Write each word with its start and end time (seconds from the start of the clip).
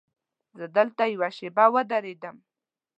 زه 0.57 0.65
دلته 0.75 1.03
یوه 1.15 1.29
شېبه 1.37 1.65
ودرېدم. 1.73 2.35